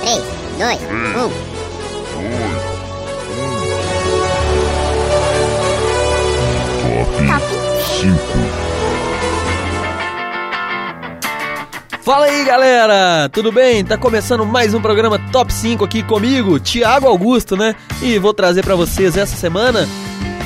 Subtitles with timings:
[0.00, 0.22] 3,
[0.58, 1.50] 2, 1.
[7.26, 7.44] Top
[8.00, 8.16] 5.
[12.02, 13.84] Fala aí galera, tudo bem?
[13.84, 17.76] Tá começando mais um programa Top 5 aqui comigo, Thiago Augusto, né?
[18.02, 19.86] E vou trazer pra vocês essa semana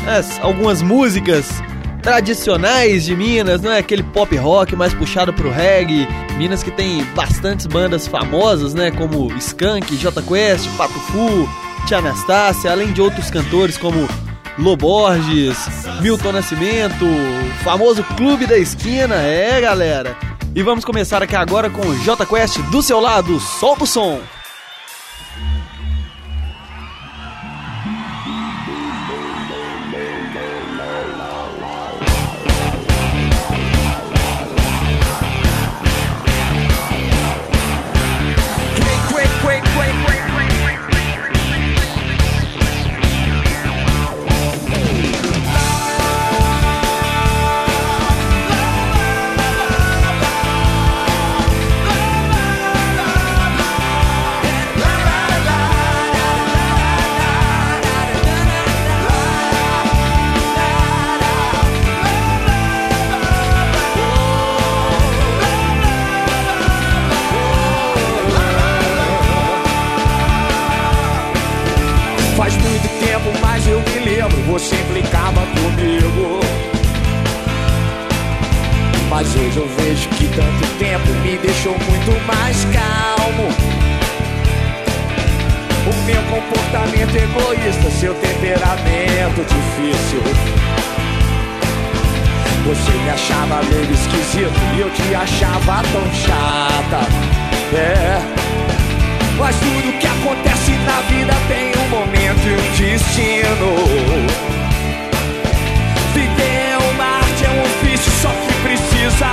[0.06, 1.48] as, algumas músicas
[2.04, 6.06] tradicionais de Minas, não é aquele pop rock mais puxado pro reggae.
[6.36, 8.90] Minas que tem bastantes bandas famosas, né?
[8.90, 11.48] Como Skank, J Quest, Pato Fu,
[11.86, 14.06] Tia Anastácia, além de outros cantores como
[14.58, 15.56] Loborges,
[16.02, 20.14] Milton Nascimento, o famoso Clube da Esquina, é galera.
[20.54, 24.20] E vamos começar aqui agora com o J Quest do seu lado, solta o som.
[88.04, 90.20] Seu temperamento difícil.
[92.66, 97.08] Você me achava meio esquisito e eu te achava tão chata.
[97.74, 98.20] É.
[99.38, 103.70] Mas tudo que acontece na vida tem um momento e um destino.
[106.12, 109.32] Viver é uma arte, é um ofício, só que precisa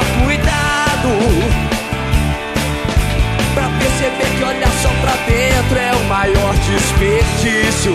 [3.81, 7.94] perceber que olhar só pra dentro é o maior desperdício.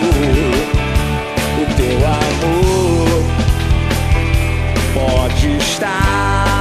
[1.59, 3.23] O teu amor
[4.93, 6.56] pode estar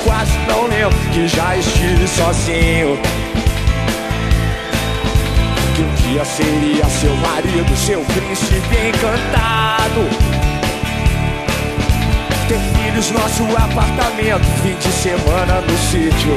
[0.00, 2.98] quase não lembro que já estive sozinho.
[5.74, 10.08] Que um dia seria seu marido, seu príncipe encantado.
[12.48, 16.32] Ter filhos, nosso apartamento, fim de semana no sítio.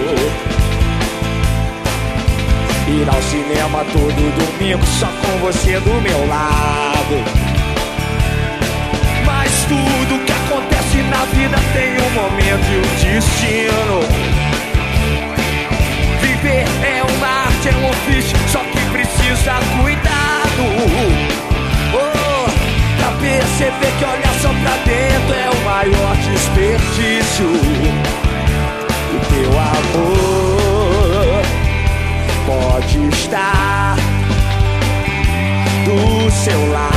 [2.87, 7.23] Ir ao cinema todo domingo, só com você do meu lado.
[9.25, 10.24] Mas tudo
[11.15, 13.99] na vida tem um momento e um destino.
[16.21, 20.63] Viver é uma arte, é um ofício, só que precisa cuidado.
[21.93, 22.45] Oh,
[22.97, 27.49] pra perceber que olhar só pra dentro é o maior desperdício.
[29.13, 31.41] O teu amor
[32.45, 33.95] pode estar
[35.85, 36.94] do seu lado.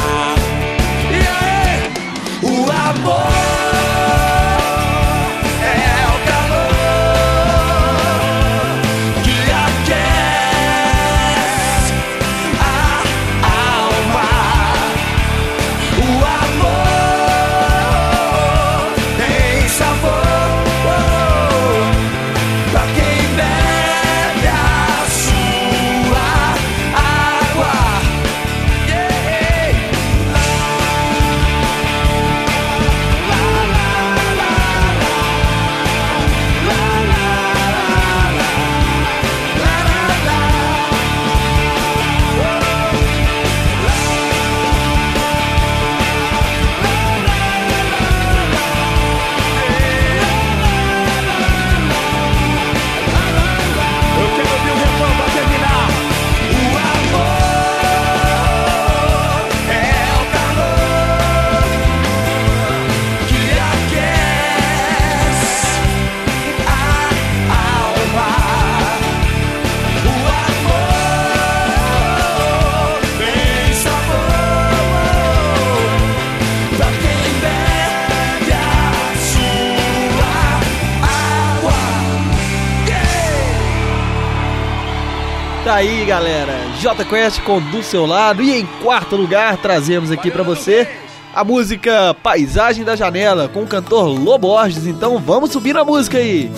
[85.68, 86.54] Tá aí, galera.
[86.80, 88.42] J Quest com Do Seu Lado.
[88.42, 90.88] E em quarto lugar, trazemos aqui para você
[91.34, 94.86] a música Paisagem da Janela com o cantor Loborges.
[94.86, 96.50] Então vamos subir na música aí.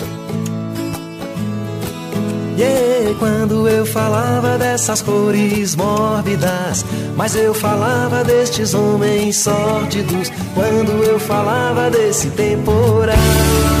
[2.57, 6.85] Yeah, quando eu falava dessas cores mórbidas,
[7.17, 10.31] mas eu falava destes homens sórdidos.
[10.53, 13.80] Quando eu falava desse temporal.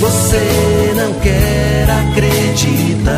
[0.00, 3.12] você não quer acreditar.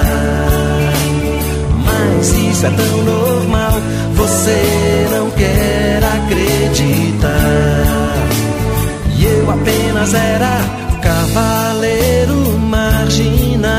[1.84, 3.72] Mas isso é tão normal,
[4.14, 7.30] você não quer acreditar.
[9.16, 10.60] E eu apenas era
[11.02, 13.72] cavaleiro marginal,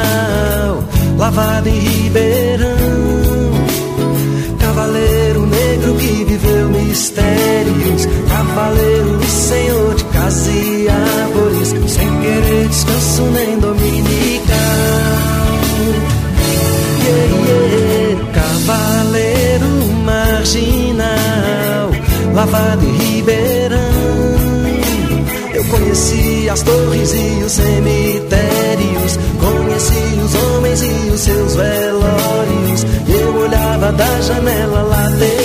[1.17, 2.75] lavado em Ribeirão.
[4.59, 9.94] Cavaleiro negro que viveu mistérios, cavaleiro senhor
[10.25, 14.55] casa e árvores, sem querer descanso nem dominical.
[17.05, 19.69] Yeah, yeah, cavaleiro
[20.03, 21.91] marginal,
[22.33, 23.79] lavado em Ribeirão.
[25.53, 32.85] Eu conheci as torres e os cemitérios, conheci os homens e os seus velórios.
[33.07, 35.44] Eu olhava da janela lateral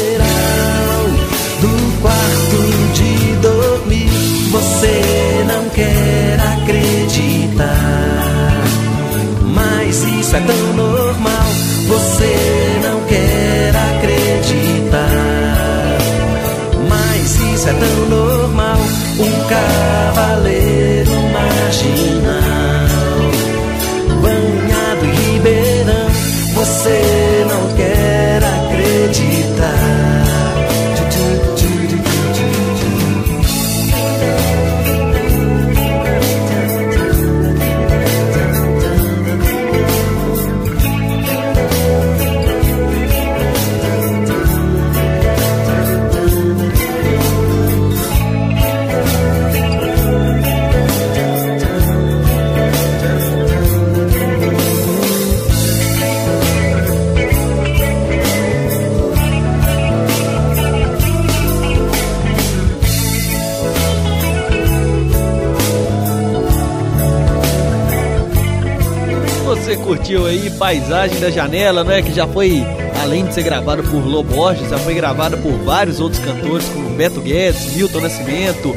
[69.70, 72.02] Você curtiu aí Paisagem da Janela, né?
[72.02, 72.60] Que já foi,
[73.00, 76.90] além de ser gravado por Lobo Borges, já foi gravado por vários outros cantores, como
[76.96, 78.74] Beto Guedes, Milton Nascimento,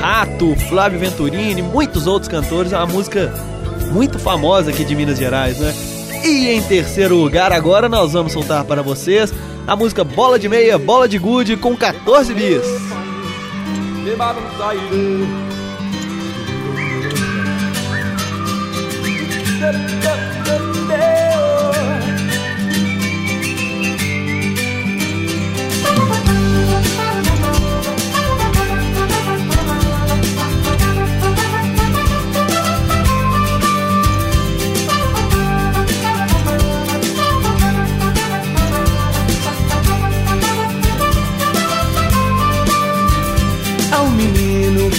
[0.00, 2.72] Rato, Flávio Venturini, muitos outros cantores.
[2.72, 3.34] É uma música
[3.90, 5.74] muito famosa aqui de Minas Gerais, né?
[6.22, 9.34] E em terceiro lugar, agora nós vamos soltar para vocês
[9.66, 12.62] a música Bola de Meia, Bola de Gude com 14 bis.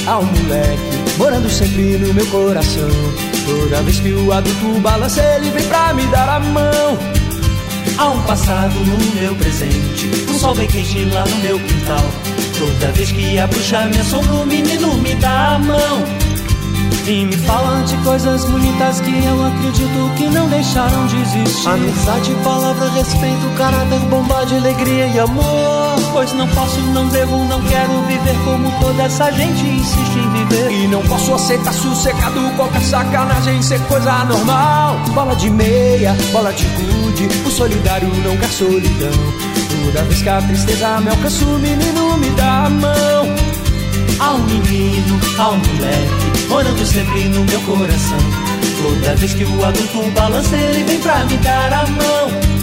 [0.09, 2.89] Um moleque, morando sempre no meu coração.
[3.45, 6.97] Toda vez que o adulto balança, ele vem pra me dar a mão.
[7.97, 12.05] Há um passado no meu presente, um sol bem quente lá no meu quintal.
[12.57, 16.26] Toda vez que a bruxa me assombra, o menino me dá a mão.
[17.07, 21.69] E me falam de coisas bonitas que eu acredito que não deixaram de existir.
[21.69, 25.95] Amizade, palavra, respeito, caráter, bondade, alegria e amor.
[26.11, 30.69] Pois não posso, não devo, não quero viver como toda essa gente insiste em viver.
[30.69, 34.99] E não posso aceitar sossegado qualquer sacanagem ser coisa normal.
[35.13, 39.11] Bola de meia, bola de gude, o solidário não quer solidão.
[39.85, 43.47] Toda vez que a tristeza me alcança, o menino me dá a mão.
[44.19, 48.17] Há um menino, há um moleque, morando sempre no meu coração.
[48.81, 52.57] Toda vez que o adulto balança, ele vem pra me dar a mão.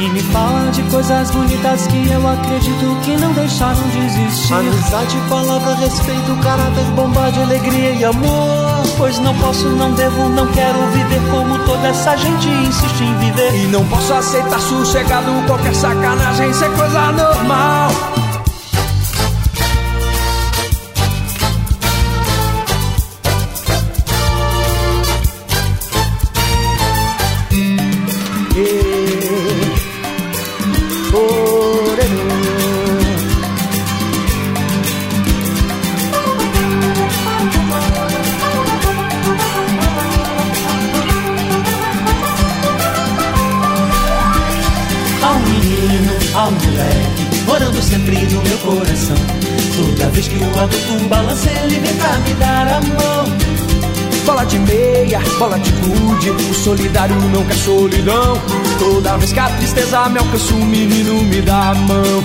[0.00, 4.54] E me fala de coisas bonitas que eu acredito que não deixaram de existir.
[4.54, 8.82] Amizade, palavra, respeito, caráter, bondade, alegria e amor.
[8.96, 13.54] Pois não posso, não devo, não quero viver como toda essa gente insiste em viver.
[13.54, 17.90] E não posso aceitar sossegado qualquer sacanagem, isso é coisa normal.
[47.90, 49.16] Sempre no meu coração.
[49.76, 53.24] Toda vez que o adulto balança, ele vem pra me dar a mão.
[54.24, 58.40] Bola de meia, bola de gude, o solidário não quer solidão.
[58.78, 62.24] Toda vez que a tristeza me alcança, o menino me dá a mão.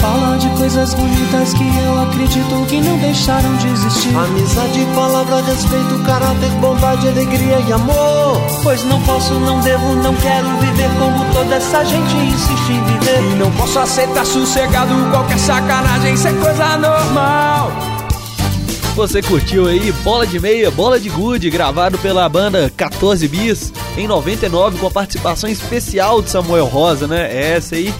[0.00, 4.16] Fala de coisas bonitas que eu acredito que não deixaram de existir.
[4.16, 8.40] Amizade, palavra, respeito, caráter, bondade, alegria e amor.
[8.62, 13.32] Pois não posso, não devo, não quero viver como toda essa gente insiste em viver.
[13.32, 17.72] E não posso aceitar sossegado qualquer sacanagem, isso é coisa normal.
[18.96, 24.08] Você curtiu aí Bola de Meia, Bola de Good, gravado pela banda 14 Bis em
[24.08, 27.28] 99 com a participação especial de Samuel Rosa, né?
[27.30, 27.92] Essa aí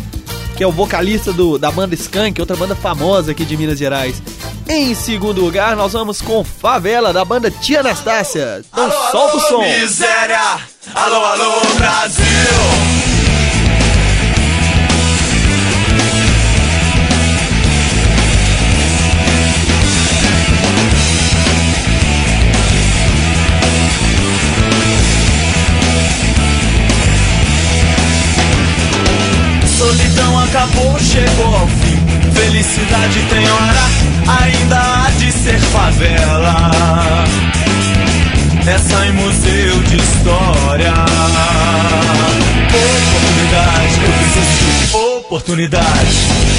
[0.57, 4.23] que é o vocalista do, da banda Skank, outra banda famosa aqui de Minas Gerais.
[4.69, 8.65] Em segundo lugar, nós vamos com Favela, da banda Tia Anastácia.
[8.67, 9.63] Então alô, solta alô, o som.
[9.63, 10.59] Miséria!
[10.95, 12.86] Alô, alô, Brasil!
[30.49, 31.97] Acabou, chegou ao fim.
[32.33, 33.85] Felicidade tem hora,
[34.41, 37.25] ainda há de ser favela.
[38.67, 40.93] Essa em museu de história.
[43.09, 46.57] Oportunidade, eu preciso de oportunidade.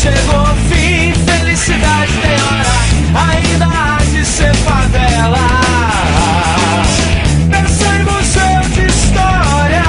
[0.00, 0.29] chegou
[3.14, 5.38] ainda há de ser favela.
[7.50, 9.84] Pensa em museu de história.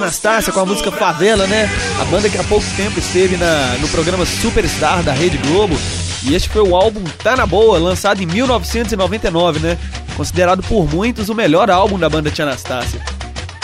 [0.00, 1.68] Anastácia com a música Favela, né?
[2.00, 5.76] A banda que há pouco tempo esteve na, no programa Superstar da Rede Globo.
[6.22, 9.78] E este foi o álbum Tá Na Boa, lançado em 1999, né?
[10.16, 13.00] Considerado por muitos o melhor álbum da banda Tia Anastácia.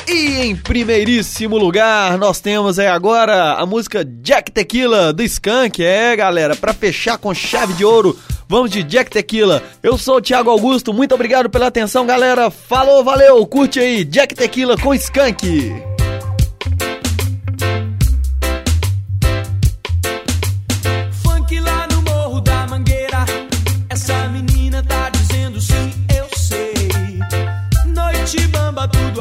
[0.06, 5.82] E em primeiríssimo lugar, nós temos aí agora a música Jack Tequila do Skank.
[5.82, 8.16] É, galera, para fechar com chave de ouro,
[8.48, 9.62] vamos de Jack Tequila.
[9.82, 12.50] Eu sou o Thiago Augusto, muito obrigado pela atenção, galera.
[12.50, 15.95] Falou, valeu, curte aí Jack Tequila com Skank.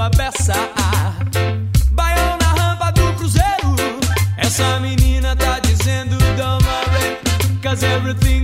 [0.06, 0.54] Tudo a peça.
[1.92, 3.76] Baião na rampa do cruzeiro.
[4.38, 7.18] Essa menina tá dizendo, don't worry,
[7.62, 8.35] cause everything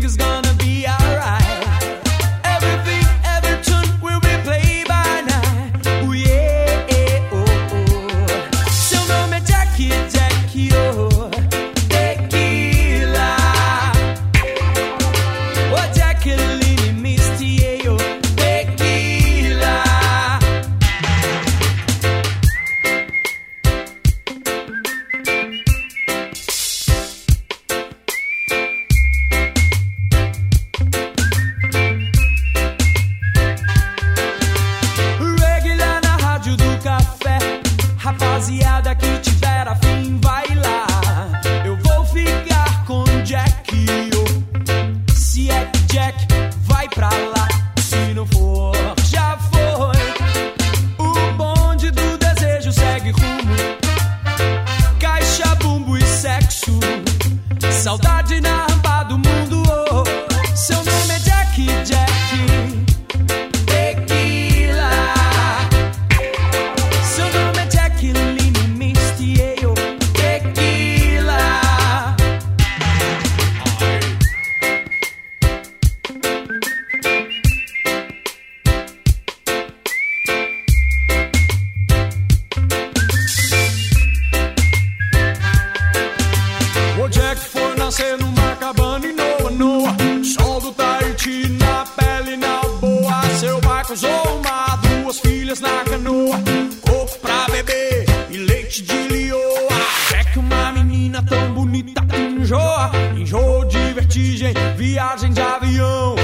[104.75, 106.15] viagem de avião.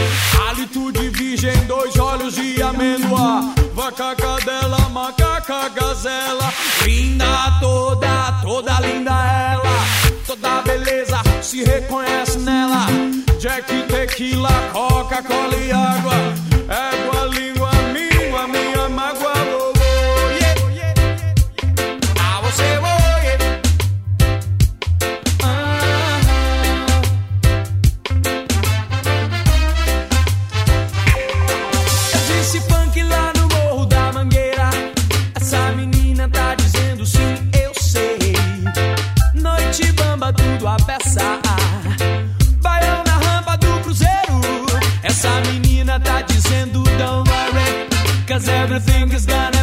[0.48, 3.54] Hálito de virgem, dois olhos de amêndoa.
[3.74, 6.54] Vaca, cadela, macaca, gazela.
[6.84, 9.78] Linda toda, toda linda ela.
[10.26, 12.88] Toda beleza se reconhece nela.
[13.40, 16.14] Jack, tequila, coca, cola e água.
[16.68, 17.57] Égua linda.
[48.38, 49.57] Cause everything is gonna